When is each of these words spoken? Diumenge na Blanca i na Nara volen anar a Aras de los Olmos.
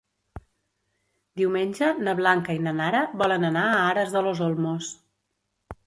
Diumenge 1.41 1.91
na 2.07 2.17
Blanca 2.21 2.57
i 2.57 2.63
na 2.69 2.75
Nara 2.83 3.05
volen 3.23 3.49
anar 3.53 3.69
a 3.71 3.79
Aras 3.93 4.17
de 4.19 4.29
los 4.31 4.47
Olmos. 4.51 4.93